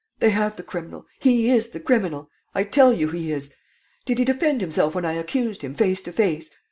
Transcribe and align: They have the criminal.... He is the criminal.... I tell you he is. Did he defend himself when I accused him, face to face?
They 0.19 0.31
have 0.31 0.55
the 0.55 0.63
criminal.... 0.63 1.05
He 1.19 1.51
is 1.51 1.69
the 1.69 1.79
criminal.... 1.79 2.27
I 2.55 2.63
tell 2.63 2.91
you 2.91 3.09
he 3.09 3.31
is. 3.31 3.53
Did 4.07 4.17
he 4.17 4.25
defend 4.25 4.61
himself 4.61 4.95
when 4.95 5.05
I 5.05 5.13
accused 5.13 5.61
him, 5.61 5.75
face 5.75 6.01
to 6.01 6.11
face? 6.11 6.49